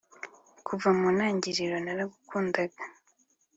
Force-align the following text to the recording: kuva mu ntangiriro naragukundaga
kuva 0.67 0.89
mu 0.97 1.07
ntangiriro 1.15 1.77
naragukundaga 1.85 2.83